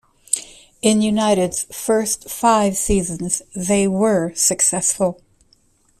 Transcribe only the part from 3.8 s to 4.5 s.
were